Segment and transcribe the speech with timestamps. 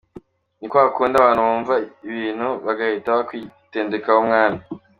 [0.59, 4.59] Ni kwa kundi abantu bumva ikintu bagahita bakwitendekaho mwana.